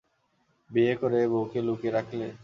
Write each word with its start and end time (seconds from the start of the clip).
বিয়ে 0.69 0.93
করে 1.01 1.19
বৌকে 1.31 1.59
লুকিয়ে 1.67 1.95
রাখলে? 1.97 2.27